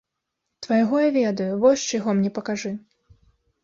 Твайго 0.67 0.95
я 1.07 1.11
ведаю, 1.19 1.51
вось 1.67 1.87
чыйго 1.89 2.09
мне 2.19 2.37
пакажы. 2.43 2.77